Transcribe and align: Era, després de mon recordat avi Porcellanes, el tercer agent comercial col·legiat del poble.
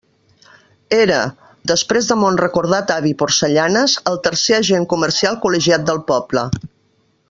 Era, 0.99 1.19
després 1.71 2.09
de 2.13 2.17
mon 2.23 2.39
recordat 2.41 2.95
avi 2.95 3.13
Porcellanes, 3.21 3.97
el 4.13 4.21
tercer 4.29 4.59
agent 4.63 4.93
comercial 4.95 5.43
col·legiat 5.45 5.89
del 5.93 6.05
poble. 6.13 6.49